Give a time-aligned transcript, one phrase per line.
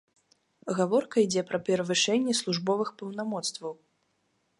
[0.77, 3.73] Гаворка ідзе пра перавышэнне службовых паўнамоцтваў.